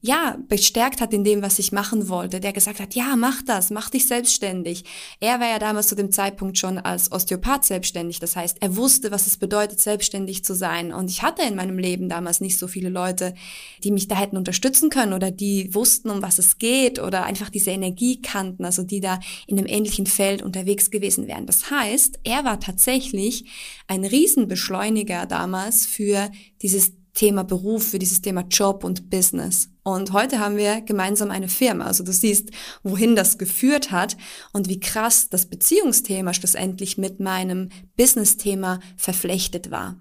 ja, 0.00 0.38
bestärkt 0.48 1.00
hat 1.00 1.12
in 1.12 1.24
dem, 1.24 1.42
was 1.42 1.58
ich 1.58 1.72
machen 1.72 2.08
wollte, 2.08 2.38
der 2.38 2.52
gesagt 2.52 2.78
hat, 2.78 2.94
ja, 2.94 3.16
mach 3.16 3.42
das, 3.42 3.70
mach 3.70 3.90
dich 3.90 4.06
selbstständig. 4.06 4.84
Er 5.18 5.40
war 5.40 5.48
ja 5.48 5.58
damals 5.58 5.88
zu 5.88 5.96
dem 5.96 6.12
Zeitpunkt 6.12 6.56
schon 6.56 6.78
als 6.78 7.10
Osteopath 7.10 7.64
selbstständig. 7.64 8.20
Das 8.20 8.36
heißt, 8.36 8.58
er 8.60 8.76
wusste, 8.76 9.10
was 9.10 9.26
es 9.26 9.36
bedeutet, 9.36 9.80
selbstständig 9.80 10.44
zu 10.44 10.54
sein. 10.54 10.92
Und 10.92 11.10
ich 11.10 11.22
hatte 11.22 11.42
in 11.42 11.56
meinem 11.56 11.78
Leben 11.78 12.08
damals 12.08 12.40
nicht 12.40 12.60
so 12.60 12.68
viele 12.68 12.90
Leute, 12.90 13.34
die 13.82 13.90
mich 13.90 14.06
da 14.06 14.14
hätten 14.14 14.36
unterstützen 14.36 14.88
können 14.88 15.14
oder 15.14 15.32
die 15.32 15.74
wussten, 15.74 16.10
um 16.10 16.22
was 16.22 16.38
es 16.38 16.58
geht 16.58 17.00
oder 17.00 17.24
einfach 17.24 17.50
diese 17.50 17.72
Energie 17.72 18.22
kannten, 18.22 18.64
also 18.64 18.84
die 18.84 19.00
da 19.00 19.18
in 19.48 19.58
einem 19.58 19.66
ähnlichen 19.66 20.06
Feld 20.06 20.42
unterwegs 20.42 20.92
gewesen 20.92 21.26
wären. 21.26 21.46
Das 21.46 21.72
heißt, 21.72 22.03
ist, 22.04 22.20
er 22.24 22.44
war 22.44 22.60
tatsächlich 22.60 23.44
ein 23.88 24.04
Riesenbeschleuniger 24.04 25.26
damals 25.26 25.86
für 25.86 26.30
dieses 26.62 26.92
Thema 27.14 27.44
Beruf, 27.44 27.90
für 27.90 27.98
dieses 27.98 28.20
Thema 28.20 28.42
Job 28.42 28.84
und 28.84 29.08
Business. 29.08 29.70
Und 29.84 30.12
heute 30.12 30.40
haben 30.40 30.56
wir 30.56 30.80
gemeinsam 30.80 31.30
eine 31.30 31.48
Firma. 31.48 31.84
Also 31.86 32.02
du 32.02 32.12
siehst, 32.12 32.50
wohin 32.82 33.14
das 33.14 33.38
geführt 33.38 33.92
hat 33.92 34.16
und 34.52 34.68
wie 34.68 34.80
krass 34.80 35.28
das 35.30 35.46
Beziehungsthema 35.46 36.34
schlussendlich 36.34 36.98
mit 36.98 37.20
meinem 37.20 37.68
Business-Thema 37.96 38.80
verflechtet 38.96 39.70
war. 39.70 39.96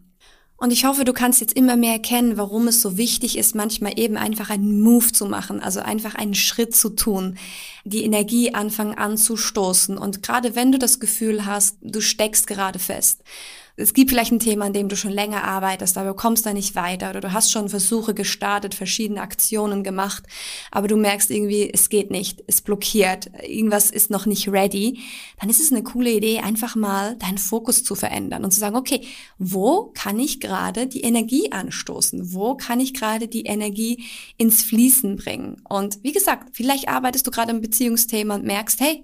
Und 0.58 0.72
ich 0.72 0.86
hoffe, 0.86 1.04
du 1.04 1.14
kannst 1.14 1.42
jetzt 1.42 1.58
immer 1.58 1.76
mehr 1.76 1.94
erkennen, 1.94 2.38
warum 2.38 2.68
es 2.68 2.82
so 2.82 2.96
wichtig 2.96 3.38
ist, 3.38 3.54
manchmal 3.54 4.00
eben 4.00 4.16
einfach 4.16 4.50
einen 4.50 4.82
Move 4.82 5.12
zu 5.12 5.26
machen, 5.26 5.60
also 5.60 5.82
einfach 5.82 6.16
einen 6.16 6.36
Schritt 6.36 6.76
zu 6.76 6.90
tun, 6.90 7.38
die 7.84 8.04
Energie 8.04 8.54
anfangen 8.54 8.98
anzustoßen. 8.98 9.98
Und 9.98 10.24
gerade 10.24 10.56
wenn 10.56 10.72
du 10.72 10.78
das 10.78 11.00
Gefühl 11.00 11.46
hast, 11.46 11.78
du 11.82 12.00
steckst 12.00 12.48
gerade 12.48 12.80
fest, 12.80 13.24
es 13.76 13.96
gibt 13.96 14.12
vielleicht 14.12 14.32
ein 14.32 14.40
Thema, 14.40 14.66
an 14.66 14.74
dem 14.74 14.88
du 14.88 14.96
schon 14.96 15.12
länger 15.12 15.44
arbeitest, 15.44 15.98
aber 15.98 16.10
du 16.10 16.16
kommst 16.16 16.46
da 16.46 16.54
nicht 16.54 16.76
weiter 16.76 17.10
oder 17.10 17.22
du 17.22 17.34
hast 17.34 17.52
schon 17.52 17.70
Versuche 17.70 18.14
gestartet, 18.14 18.76
verschiedene 18.76 19.22
Aktionen 19.22 19.84
gemacht, 19.84 20.24
aber 20.70 20.88
du 20.88 20.96
merkst 20.96 21.32
irgendwie, 21.32 21.72
es 21.74 21.90
geht 21.90 22.12
nicht, 22.12 22.44
es 22.46 22.62
blockiert, 22.62 23.32
irgendwas 23.42 23.90
ist 23.90 24.12
noch 24.12 24.28
nicht 24.28 24.48
ready, 24.48 25.00
dann 25.40 25.50
ist 25.50 25.60
es 25.60 25.72
eine 25.72 25.82
coole 25.82 26.12
Idee, 26.12 26.40
einfach 26.40 26.76
mal 26.76 27.16
deinen 27.18 27.40
Fokus 27.40 27.84
zu 27.84 27.96
verändern 27.96 28.44
und 28.44 28.52
zu 28.52 28.60
sagen, 28.60 28.76
okay, 28.76 29.02
wo 29.40 29.92
kann 29.96 30.20
ich 30.20 30.40
gerade 30.40 30.86
die 30.86 31.02
Energie 31.02 31.52
anstoßen? 31.52 32.34
Wo 32.34 32.56
kann 32.56 32.80
ich 32.80 32.94
gerade 32.94 33.28
die 33.28 33.46
Energie 33.46 34.04
ins 34.38 34.62
Fließen 34.64 35.16
bringen? 35.16 35.62
Und 35.68 35.98
wie 36.04 36.12
gesagt, 36.12 36.56
vielleicht 36.56 36.90
arbeitest 36.90 37.26
du 37.26 37.32
gerade 37.32 37.52
im 37.52 37.62
Beziehungsthema 37.62 38.36
und 38.36 38.46
merkst, 38.46 38.80
hey, 38.80 39.04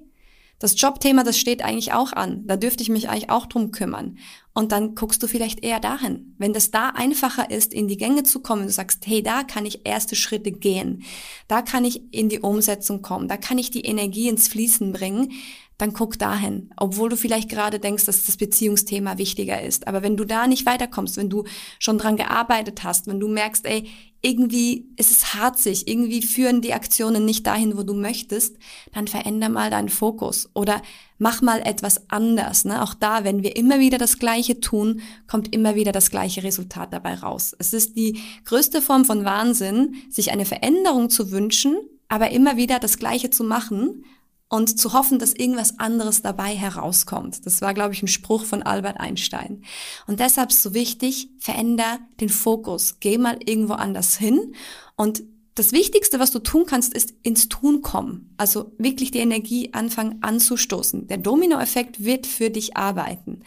das 0.60 0.80
Jobthema, 0.80 1.24
das 1.24 1.40
steht 1.40 1.64
eigentlich 1.64 1.94
auch 1.94 2.12
an. 2.12 2.46
Da 2.46 2.58
dürfte 2.58 2.84
ich 2.84 2.90
mich 2.90 3.10
eigentlich 3.10 3.30
auch 3.30 3.46
drum 3.46 3.72
kümmern. 3.72 4.18
Und 4.60 4.74
dann 4.74 4.94
guckst 4.94 5.24
du 5.24 5.28
vielleicht 5.28 5.64
eher 5.64 5.80
dahin. 5.80 6.36
Wenn 6.38 6.52
das 6.52 6.70
da 6.70 6.90
einfacher 6.90 7.50
ist, 7.50 7.74
in 7.74 7.88
die 7.88 7.96
Gänge 7.96 8.24
zu 8.24 8.42
kommen, 8.42 8.64
du 8.64 8.72
sagst, 8.74 9.08
hey, 9.08 9.24
da 9.24 9.44
kann 9.44 9.66
ich 9.66 9.86
erste 9.86 10.18
Schritte 10.18 10.52
gehen, 10.52 11.04
da 11.48 11.62
kann 11.62 11.86
ich 11.86 12.14
in 12.14 12.28
die 12.28 12.42
Umsetzung 12.42 13.02
kommen, 13.02 13.30
da 13.30 13.38
kann 13.38 13.58
ich 13.58 13.72
die 13.72 13.86
Energie 13.86 14.28
ins 14.28 14.50
Fließen 14.50 14.92
bringen, 14.92 15.32
dann 15.80 15.94
guck 15.94 16.20
dahin. 16.20 16.70
Obwohl 16.76 17.10
du 17.10 17.16
vielleicht 17.16 17.50
gerade 17.50 17.80
denkst, 17.80 18.06
dass 18.06 18.26
das 18.26 18.38
Beziehungsthema 18.38 19.18
wichtiger 19.18 19.64
ist. 19.64 19.88
Aber 19.88 20.04
wenn 20.04 20.18
du 20.18 20.26
da 20.26 20.46
nicht 20.46 20.66
weiterkommst, 20.66 21.18
wenn 21.18 21.30
du 21.30 21.46
schon 21.80 21.98
dran 21.98 22.18
gearbeitet 22.18 22.84
hast, 22.84 23.08
wenn 23.08 23.20
du 23.20 23.30
merkst, 23.30 23.66
ey, 23.66 23.90
irgendwie 24.22 24.90
ist 24.98 25.10
es 25.10 25.34
harzig, 25.34 25.88
irgendwie 25.88 26.22
führen 26.22 26.62
die 26.62 26.74
Aktionen 26.74 27.24
nicht 27.24 27.48
dahin, 27.48 27.78
wo 27.78 27.84
du 27.84 27.94
möchtest, 27.94 28.58
dann 28.92 29.08
veränder 29.08 29.48
mal 29.48 29.70
deinen 29.70 29.88
Fokus 29.88 30.50
oder 30.54 30.82
mach 31.18 31.42
mal 31.42 31.62
etwas 31.62 32.10
anders. 32.10 32.66
Ne? 32.66 32.84
Auch 32.84 32.94
da, 32.94 33.24
wenn 33.24 33.42
wir 33.42 33.56
immer 33.56 33.80
wieder 33.80 33.98
das 33.98 34.20
Gleiche 34.20 34.60
tun, 34.60 35.00
kommt 35.28 35.56
immer 35.56 35.76
wieder 35.76 35.94
das 35.94 36.12
gleiche 36.12 36.44
Resultat 36.44 36.92
dabei 36.92 37.16
raus. 37.16 37.56
Es 37.58 37.72
ist 37.72 37.96
die 37.96 38.20
größte 38.44 38.82
Form 38.82 39.06
von 39.06 39.24
Wahnsinn, 39.24 39.96
sich 40.10 40.34
eine 40.34 40.46
Veränderung 40.46 41.10
zu 41.10 41.32
wünschen, 41.32 41.78
aber 42.10 42.32
immer 42.32 42.58
wieder 42.58 42.80
das 42.80 42.98
Gleiche 42.98 43.30
zu 43.30 43.46
machen 43.46 44.04
und 44.50 44.80
zu 44.80 44.94
hoffen, 44.94 45.20
dass 45.20 45.34
irgendwas 45.34 45.80
anderes 45.80 46.24
dabei 46.24 46.56
herauskommt. 46.56 47.46
Das 47.46 47.62
war, 47.62 47.76
glaube 47.76 47.94
ich, 47.94 48.02
ein 48.02 48.08
Spruch 48.08 48.44
von 48.44 48.64
Albert 48.64 49.00
Einstein. 49.00 49.64
Und 50.08 50.20
deshalb 50.20 50.50
ist 50.50 50.64
so 50.64 50.74
wichtig, 50.74 51.30
veränder 51.38 52.00
den 52.20 52.30
Fokus. 52.30 52.98
Geh 53.00 53.20
mal 53.20 53.38
irgendwo 53.46 53.74
anders 53.74 54.18
hin. 54.18 54.56
Und 54.96 55.24
das 55.54 55.72
Wichtigste, 55.72 56.20
was 56.20 56.32
du 56.32 56.40
tun 56.40 56.66
kannst, 56.66 56.94
ist 56.94 57.14
ins 57.22 57.48
Tun 57.48 57.82
kommen. 57.82 58.34
Also 58.38 58.72
wirklich 58.78 59.12
die 59.12 59.20
Energie 59.20 59.74
anfangen 59.74 60.18
anzustoßen. 60.22 61.08
Der 61.08 61.18
Dominoeffekt 61.18 62.04
wird 62.04 62.26
für 62.26 62.50
dich 62.50 62.76
arbeiten. 62.76 63.42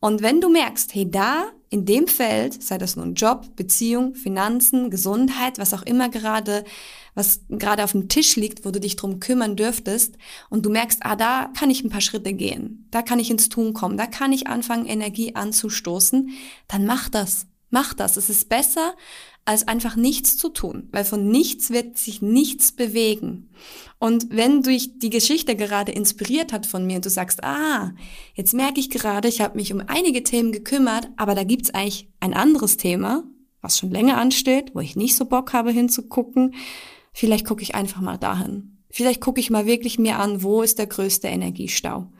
Und 0.00 0.22
wenn 0.22 0.40
du 0.40 0.48
merkst, 0.48 0.94
hey, 0.94 1.10
da 1.10 1.46
in 1.68 1.84
dem 1.84 2.06
Feld, 2.06 2.62
sei 2.62 2.78
das 2.78 2.96
nun 2.96 3.14
Job, 3.14 3.56
Beziehung, 3.56 4.14
Finanzen, 4.14 4.90
Gesundheit, 4.90 5.58
was 5.58 5.74
auch 5.74 5.82
immer 5.82 6.08
gerade 6.08 6.64
was 7.16 7.40
gerade 7.48 7.82
auf 7.82 7.92
dem 7.92 8.08
Tisch 8.08 8.36
liegt, 8.36 8.64
wo 8.64 8.70
du 8.70 8.78
dich 8.78 8.94
drum 8.94 9.18
kümmern 9.18 9.56
dürftest 9.56 10.16
und 10.50 10.64
du 10.64 10.70
merkst, 10.70 11.00
ah, 11.00 11.16
da 11.16 11.50
kann 11.58 11.70
ich 11.70 11.82
ein 11.82 11.88
paar 11.88 12.02
Schritte 12.02 12.34
gehen, 12.34 12.86
da 12.90 13.02
kann 13.02 13.18
ich 13.18 13.30
ins 13.30 13.48
Tun 13.48 13.72
kommen, 13.72 13.96
da 13.96 14.06
kann 14.06 14.32
ich 14.32 14.46
anfangen, 14.46 14.86
Energie 14.86 15.34
anzustoßen, 15.34 16.30
dann 16.68 16.86
mach 16.86 17.08
das. 17.08 17.46
Mach 17.68 17.94
das. 17.94 18.16
Es 18.16 18.30
ist 18.30 18.48
besser, 18.48 18.94
als 19.46 19.68
einfach 19.68 19.94
nichts 19.94 20.36
zu 20.36 20.48
tun, 20.48 20.88
weil 20.90 21.04
von 21.04 21.30
nichts 21.30 21.70
wird 21.70 21.96
sich 21.96 22.20
nichts 22.20 22.72
bewegen. 22.72 23.48
Und 23.98 24.26
wenn 24.30 24.62
dich 24.62 24.98
die 24.98 25.08
Geschichte 25.08 25.56
gerade 25.56 25.92
inspiriert 25.92 26.52
hat 26.52 26.66
von 26.66 26.84
mir 26.84 26.96
und 26.96 27.04
du 27.04 27.10
sagst, 27.10 27.44
ah, 27.44 27.92
jetzt 28.34 28.52
merke 28.52 28.80
ich 28.80 28.90
gerade, 28.90 29.28
ich 29.28 29.40
habe 29.40 29.56
mich 29.56 29.72
um 29.72 29.80
einige 29.86 30.24
Themen 30.24 30.50
gekümmert, 30.50 31.08
aber 31.16 31.34
da 31.34 31.44
gibt's 31.44 31.70
eigentlich 31.70 32.08
ein 32.18 32.34
anderes 32.34 32.76
Thema, 32.76 33.22
was 33.62 33.78
schon 33.78 33.92
länger 33.92 34.18
ansteht, 34.18 34.74
wo 34.74 34.80
ich 34.80 34.96
nicht 34.96 35.14
so 35.14 35.24
Bock 35.24 35.52
habe 35.52 35.70
hinzugucken, 35.70 36.54
vielleicht 37.12 37.46
gucke 37.46 37.62
ich 37.62 37.76
einfach 37.76 38.00
mal 38.00 38.18
dahin. 38.18 38.78
Vielleicht 38.90 39.20
gucke 39.20 39.40
ich 39.40 39.50
mal 39.50 39.66
wirklich 39.66 39.98
mir 39.98 40.18
an, 40.18 40.42
wo 40.42 40.62
ist 40.62 40.78
der 40.78 40.86
größte 40.88 41.28
Energiestau? 41.28 42.10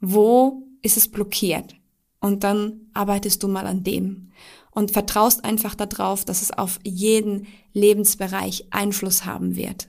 Wo 0.00 0.68
ist 0.82 0.98
es 0.98 1.08
blockiert? 1.08 1.76
Und 2.20 2.44
dann 2.44 2.88
arbeitest 2.92 3.42
du 3.42 3.48
mal 3.48 3.66
an 3.66 3.84
dem 3.84 4.32
und 4.78 4.92
vertraust 4.92 5.44
einfach 5.44 5.74
darauf, 5.74 6.24
dass 6.24 6.40
es 6.40 6.52
auf 6.52 6.78
jeden 6.84 7.48
Lebensbereich 7.72 8.66
Einfluss 8.70 9.24
haben 9.24 9.56
wird. 9.56 9.88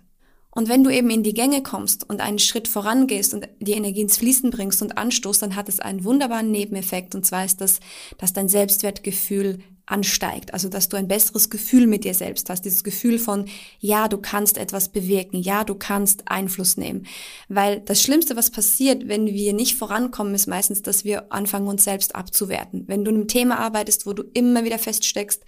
Und 0.50 0.68
wenn 0.68 0.84
du 0.84 0.90
eben 0.90 1.12
in 1.12 1.22
die 1.22 1.36
Gänge 1.36 1.62
kommst 1.62 2.10
und 2.10 2.22
einen 2.22 2.40
Schritt 2.40 2.68
vorangehst 2.68 3.36
und 3.36 3.48
die 3.60 3.74
Energie 3.74 4.02
ins 4.02 4.18
Fließen 4.18 4.50
bringst 4.50 4.82
und 4.82 4.98
anstoßt, 4.98 5.44
dann 5.44 5.56
hat 5.56 5.70
es 5.70 5.80
einen 5.80 6.06
wunderbaren 6.06 6.50
Nebeneffekt 6.50 7.14
und 7.14 7.24
zwar 7.24 7.46
ist 7.46 7.62
das, 7.62 7.80
dass 8.18 8.34
dein 8.34 8.50
Selbstwertgefühl 8.50 9.60
ansteigt. 9.90 10.54
Also, 10.54 10.70
dass 10.70 10.88
du 10.88 10.98
ein 10.98 11.08
besseres 11.08 11.50
Gefühl 11.50 11.88
mit 11.88 12.04
dir 12.04 12.14
selbst 12.14 12.50
hast. 12.50 12.64
Dieses 12.64 12.84
Gefühl 12.84 13.18
von, 13.20 13.46
ja, 13.80 14.08
du 14.08 14.18
kannst 14.18 14.58
etwas 14.58 14.90
bewirken. 14.90 15.42
Ja, 15.42 15.64
du 15.64 15.76
kannst 15.76 16.30
Einfluss 16.30 16.78
nehmen. 16.78 17.06
Weil 17.48 17.80
das 17.82 18.02
Schlimmste, 18.02 18.36
was 18.36 18.52
passiert, 18.52 19.08
wenn 19.08 19.26
wir 19.26 19.54
nicht 19.54 19.76
vorankommen, 19.76 20.36
ist 20.36 20.48
meistens, 20.48 20.82
dass 20.84 21.04
wir 21.04 21.32
anfangen, 21.32 21.68
uns 21.68 21.84
selbst 21.84 22.16
abzuwerten. 22.16 22.84
Wenn 22.88 23.04
du 23.04 23.12
in 23.12 23.18
einem 23.18 23.28
Thema 23.28 23.60
arbeitest, 23.60 24.06
wo 24.06 24.14
du 24.14 24.24
immer 24.34 24.64
wieder 24.64 24.78
feststeckst 24.80 25.44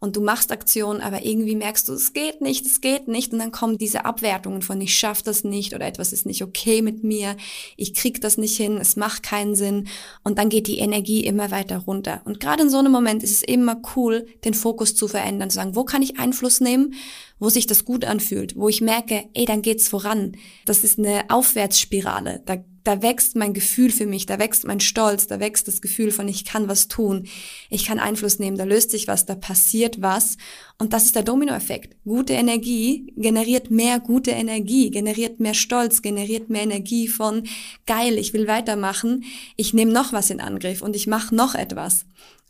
und 0.00 0.16
du 0.16 0.22
machst 0.22 0.50
Aktionen, 0.50 1.02
aber 1.02 1.24
irgendwie 1.24 1.54
merkst 1.54 1.88
du, 1.88 1.92
es 1.92 2.14
geht 2.14 2.40
nicht, 2.40 2.64
es 2.64 2.80
geht 2.80 3.06
nicht 3.06 3.32
und 3.32 3.38
dann 3.38 3.52
kommen 3.52 3.76
diese 3.76 4.06
Abwertungen 4.06 4.62
von 4.62 4.80
ich 4.80 4.98
schaff 4.98 5.22
das 5.22 5.44
nicht 5.44 5.74
oder 5.74 5.86
etwas 5.86 6.14
ist 6.14 6.24
nicht 6.24 6.42
okay 6.42 6.80
mit 6.80 7.04
mir, 7.04 7.36
ich 7.76 7.94
krieg 7.94 8.20
das 8.22 8.38
nicht 8.38 8.56
hin, 8.56 8.78
es 8.78 8.96
macht 8.96 9.22
keinen 9.22 9.54
Sinn 9.54 9.88
und 10.24 10.38
dann 10.38 10.48
geht 10.48 10.66
die 10.66 10.78
Energie 10.78 11.24
immer 11.24 11.50
weiter 11.50 11.78
runter. 11.78 12.22
Und 12.24 12.40
gerade 12.40 12.62
in 12.62 12.70
so 12.70 12.78
einem 12.78 12.92
Moment 12.92 13.22
ist 13.22 13.32
es 13.32 13.42
immer 13.42 13.80
cool, 13.94 14.26
den 14.44 14.54
Fokus 14.54 14.94
zu 14.94 15.06
verändern, 15.06 15.50
zu 15.50 15.56
sagen, 15.56 15.76
wo 15.76 15.84
kann 15.84 16.02
ich 16.02 16.18
Einfluss 16.18 16.60
nehmen, 16.60 16.94
wo 17.38 17.50
sich 17.50 17.66
das 17.66 17.84
gut 17.84 18.06
anfühlt, 18.06 18.56
wo 18.56 18.68
ich 18.68 18.80
merke, 18.80 19.28
ey, 19.34 19.44
dann 19.44 19.62
geht's 19.62 19.88
voran. 19.88 20.36
Das 20.64 20.82
ist 20.82 20.98
eine 20.98 21.24
Aufwärtsspirale. 21.28 22.42
Da 22.46 22.56
da 22.84 23.02
wächst 23.02 23.36
mein 23.36 23.52
Gefühl 23.52 23.90
für 23.90 24.06
mich, 24.06 24.26
da 24.26 24.38
wächst 24.38 24.66
mein 24.66 24.80
Stolz, 24.80 25.26
da 25.26 25.40
wächst 25.40 25.68
das 25.68 25.80
Gefühl 25.80 26.10
von, 26.10 26.28
ich 26.28 26.44
kann 26.44 26.68
was 26.68 26.88
tun, 26.88 27.26
ich 27.68 27.84
kann 27.84 27.98
Einfluss 27.98 28.38
nehmen, 28.38 28.56
da 28.56 28.64
löst 28.64 28.90
sich 28.90 29.08
was, 29.08 29.26
da 29.26 29.34
passiert 29.34 30.00
was. 30.00 30.36
Und 30.78 30.92
das 30.92 31.04
ist 31.04 31.14
der 31.14 31.22
Dominoeffekt. 31.22 31.96
Gute 32.04 32.32
Energie 32.32 33.12
generiert 33.16 33.70
mehr 33.70 34.00
gute 34.00 34.30
Energie, 34.30 34.90
generiert 34.90 35.40
mehr 35.40 35.54
Stolz, 35.54 36.02
generiert 36.02 36.48
mehr 36.48 36.62
Energie 36.62 37.08
von, 37.08 37.44
geil, 37.86 38.16
ich 38.18 38.32
will 38.32 38.46
weitermachen, 38.46 39.24
ich 39.56 39.74
nehme 39.74 39.92
noch 39.92 40.12
was 40.12 40.30
in 40.30 40.40
Angriff 40.40 40.82
und 40.82 40.96
ich 40.96 41.06
mache 41.06 41.34
noch 41.34 41.54
etwas. 41.54 42.06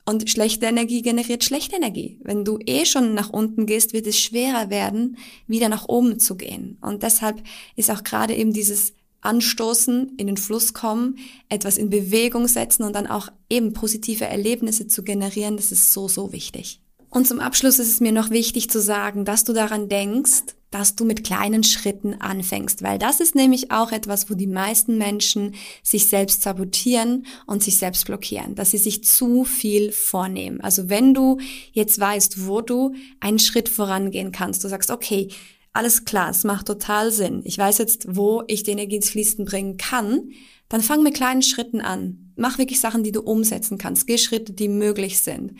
Und 0.06 0.28
schlechte 0.28 0.66
Energie 0.66 1.02
generiert 1.02 1.44
schlechte 1.44 1.76
Energie. 1.76 2.18
Wenn 2.24 2.44
du 2.44 2.58
eh 2.66 2.84
schon 2.84 3.14
nach 3.14 3.30
unten 3.30 3.66
gehst, 3.66 3.92
wird 3.92 4.06
es 4.06 4.18
schwerer 4.18 4.70
werden, 4.70 5.18
wieder 5.46 5.68
nach 5.68 5.88
oben 5.88 6.18
zu 6.18 6.36
gehen. 6.36 6.78
Und 6.80 7.02
deshalb 7.02 7.42
ist 7.76 7.90
auch 7.90 8.02
gerade 8.02 8.34
eben 8.34 8.52
dieses 8.52 8.94
anstoßen, 9.22 10.12
in 10.16 10.26
den 10.26 10.36
Fluss 10.36 10.72
kommen, 10.74 11.18
etwas 11.48 11.76
in 11.76 11.90
Bewegung 11.90 12.48
setzen 12.48 12.84
und 12.84 12.94
dann 12.94 13.06
auch 13.06 13.28
eben 13.48 13.72
positive 13.72 14.24
Erlebnisse 14.24 14.88
zu 14.88 15.02
generieren, 15.02 15.56
das 15.56 15.72
ist 15.72 15.92
so, 15.92 16.08
so 16.08 16.32
wichtig. 16.32 16.80
Und 17.10 17.26
zum 17.26 17.40
Abschluss 17.40 17.78
ist 17.80 17.88
es 17.88 18.00
mir 18.00 18.12
noch 18.12 18.30
wichtig 18.30 18.70
zu 18.70 18.80
sagen, 18.80 19.24
dass 19.24 19.44
du 19.44 19.52
daran 19.52 19.88
denkst, 19.88 20.54
dass 20.70 20.94
du 20.94 21.04
mit 21.04 21.24
kleinen 21.24 21.64
Schritten 21.64 22.14
anfängst, 22.14 22.82
weil 22.82 22.98
das 22.98 23.18
ist 23.18 23.34
nämlich 23.34 23.72
auch 23.72 23.90
etwas, 23.90 24.30
wo 24.30 24.34
die 24.34 24.46
meisten 24.46 24.98
Menschen 24.98 25.56
sich 25.82 26.06
selbst 26.06 26.42
sabotieren 26.42 27.26
und 27.46 27.64
sich 27.64 27.76
selbst 27.76 28.06
blockieren, 28.06 28.54
dass 28.54 28.70
sie 28.70 28.78
sich 28.78 29.02
zu 29.02 29.44
viel 29.44 29.90
vornehmen. 29.90 30.60
Also 30.60 30.88
wenn 30.88 31.12
du 31.12 31.38
jetzt 31.72 31.98
weißt, 31.98 32.46
wo 32.46 32.60
du 32.60 32.94
einen 33.18 33.40
Schritt 33.40 33.68
vorangehen 33.68 34.30
kannst, 34.30 34.62
du 34.62 34.68
sagst, 34.68 34.92
okay, 34.92 35.28
alles 35.72 36.04
klar, 36.04 36.30
es 36.30 36.44
macht 36.44 36.66
total 36.66 37.12
Sinn. 37.12 37.42
Ich 37.44 37.56
weiß 37.56 37.78
jetzt, 37.78 38.16
wo 38.16 38.42
ich 38.46 38.62
die 38.62 38.72
Energie 38.72 38.96
ins 38.96 39.10
Fließen 39.10 39.44
bringen 39.44 39.76
kann. 39.76 40.30
Dann 40.70 40.82
fang 40.82 41.02
mit 41.02 41.14
kleinen 41.14 41.42
Schritten 41.42 41.80
an. 41.80 42.32
Mach 42.36 42.56
wirklich 42.56 42.80
Sachen, 42.80 43.02
die 43.02 43.12
du 43.12 43.20
umsetzen 43.20 43.76
kannst. 43.76 44.06
Geh 44.06 44.16
Schritte, 44.16 44.52
die 44.52 44.68
möglich 44.68 45.18
sind. 45.18 45.56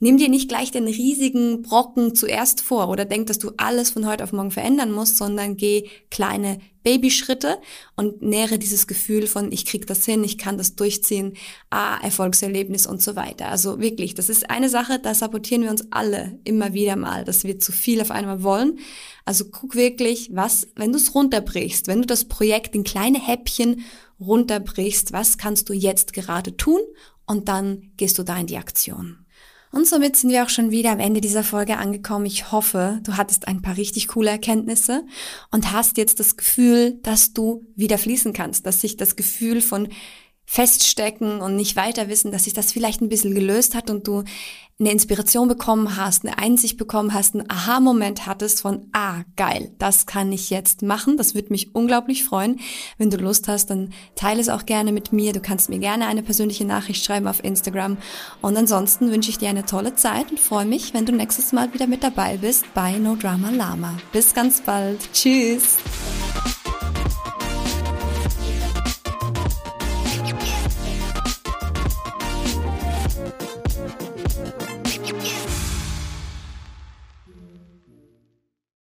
Nimm 0.00 0.16
dir 0.16 0.28
nicht 0.28 0.48
gleich 0.48 0.72
den 0.72 0.86
riesigen 0.86 1.62
Brocken 1.62 2.14
zuerst 2.14 2.62
vor 2.62 2.88
oder 2.88 3.04
denk, 3.04 3.28
dass 3.28 3.38
du 3.38 3.52
alles 3.58 3.90
von 3.90 4.06
heute 4.06 4.24
auf 4.24 4.32
morgen 4.32 4.50
verändern 4.50 4.90
musst, 4.90 5.18
sondern 5.18 5.56
geh 5.56 5.88
kleine 6.10 6.58
Babyschritte 6.82 7.58
und 7.96 8.22
nähere 8.22 8.58
dieses 8.58 8.86
Gefühl 8.86 9.26
von, 9.26 9.52
ich 9.52 9.64
krieg 9.64 9.86
das 9.86 10.04
hin, 10.04 10.24
ich 10.24 10.38
kann 10.38 10.58
das 10.58 10.76
durchziehen, 10.76 11.34
ah, 11.70 11.98
Erfolgserlebnis 12.02 12.86
und 12.86 13.02
so 13.02 13.16
weiter. 13.16 13.48
Also 13.50 13.80
wirklich, 13.80 14.14
das 14.14 14.28
ist 14.28 14.50
eine 14.50 14.68
Sache, 14.68 14.98
da 14.98 15.14
sabotieren 15.14 15.62
wir 15.62 15.70
uns 15.70 15.86
alle 15.92 16.38
immer 16.44 16.74
wieder 16.74 16.96
mal, 16.96 17.24
dass 17.24 17.44
wir 17.44 17.58
zu 17.58 17.72
viel 17.72 18.00
auf 18.00 18.10
einmal 18.10 18.42
wollen. 18.42 18.78
Also 19.24 19.46
guck 19.46 19.74
wirklich, 19.74 20.30
was, 20.32 20.68
wenn 20.74 20.92
du 20.92 20.98
es 20.98 21.14
runterbrichst, 21.14 21.86
wenn 21.86 22.02
du 22.02 22.06
das 22.06 22.26
Projekt 22.26 22.74
in 22.74 22.84
kleine 22.84 23.18
Häppchen 23.18 23.82
runterbrichst, 24.20 25.12
was 25.12 25.38
kannst 25.38 25.68
du 25.68 25.72
jetzt 25.72 26.12
gerade 26.12 26.56
tun? 26.56 26.80
Und 27.26 27.48
dann 27.48 27.90
gehst 27.96 28.18
du 28.18 28.22
da 28.22 28.36
in 28.36 28.46
die 28.46 28.58
Aktion. 28.58 29.24
Und 29.74 29.88
somit 29.88 30.16
sind 30.16 30.30
wir 30.30 30.44
auch 30.44 30.50
schon 30.50 30.70
wieder 30.70 30.92
am 30.92 31.00
Ende 31.00 31.20
dieser 31.20 31.42
Folge 31.42 31.78
angekommen. 31.78 32.26
Ich 32.26 32.52
hoffe, 32.52 33.00
du 33.02 33.16
hattest 33.16 33.48
ein 33.48 33.60
paar 33.60 33.76
richtig 33.76 34.06
coole 34.06 34.30
Erkenntnisse 34.30 35.04
und 35.50 35.72
hast 35.72 35.96
jetzt 35.96 36.20
das 36.20 36.36
Gefühl, 36.36 37.00
dass 37.02 37.32
du 37.32 37.66
wieder 37.74 37.98
fließen 37.98 38.32
kannst, 38.32 38.66
dass 38.66 38.80
sich 38.80 38.96
das 38.96 39.16
Gefühl 39.16 39.60
von 39.60 39.88
feststecken 40.46 41.40
und 41.40 41.56
nicht 41.56 41.76
weiter 41.76 42.08
wissen, 42.08 42.30
dass 42.30 42.44
sich 42.44 42.52
das 42.52 42.72
vielleicht 42.72 43.00
ein 43.00 43.08
bisschen 43.08 43.34
gelöst 43.34 43.74
hat 43.74 43.90
und 43.90 44.06
du 44.06 44.24
eine 44.80 44.90
Inspiration 44.90 45.46
bekommen 45.46 45.96
hast, 45.96 46.26
eine 46.26 46.38
Einsicht 46.38 46.76
bekommen 46.76 47.14
hast, 47.14 47.34
einen 47.34 47.48
Aha-Moment 47.48 48.26
hattest 48.26 48.62
von, 48.62 48.88
ah, 48.92 49.22
geil, 49.36 49.70
das 49.78 50.06
kann 50.06 50.32
ich 50.32 50.50
jetzt 50.50 50.82
machen. 50.82 51.16
Das 51.16 51.34
würde 51.34 51.50
mich 51.50 51.74
unglaublich 51.76 52.24
freuen. 52.24 52.58
Wenn 52.98 53.10
du 53.10 53.16
Lust 53.18 53.46
hast, 53.46 53.70
dann 53.70 53.92
teile 54.16 54.40
es 54.40 54.48
auch 54.48 54.66
gerne 54.66 54.90
mit 54.90 55.12
mir. 55.12 55.32
Du 55.32 55.40
kannst 55.40 55.68
mir 55.68 55.78
gerne 55.78 56.06
eine 56.06 56.24
persönliche 56.24 56.64
Nachricht 56.64 57.04
schreiben 57.04 57.28
auf 57.28 57.44
Instagram. 57.44 57.98
Und 58.42 58.56
ansonsten 58.56 59.12
wünsche 59.12 59.30
ich 59.30 59.38
dir 59.38 59.48
eine 59.48 59.64
tolle 59.64 59.94
Zeit 59.94 60.30
und 60.30 60.40
freue 60.40 60.66
mich, 60.66 60.92
wenn 60.92 61.06
du 61.06 61.12
nächstes 61.12 61.52
Mal 61.52 61.72
wieder 61.72 61.86
mit 61.86 62.02
dabei 62.02 62.36
bist 62.38 62.64
bei 62.74 62.98
No 62.98 63.14
Drama 63.14 63.50
Lama. 63.50 63.96
Bis 64.12 64.34
ganz 64.34 64.60
bald. 64.60 64.98
Tschüss. 65.12 65.76